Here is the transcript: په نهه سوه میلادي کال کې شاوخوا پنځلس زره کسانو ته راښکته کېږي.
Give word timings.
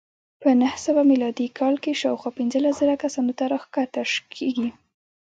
په 0.41 0.49
نهه 0.59 0.77
سوه 0.85 1.01
میلادي 1.11 1.47
کال 1.59 1.75
کې 1.83 1.99
شاوخوا 2.01 2.31
پنځلس 2.39 2.73
زره 2.81 2.95
کسانو 3.03 3.31
ته 3.37 3.43
راښکته 3.53 4.01
کېږي. 4.35 4.69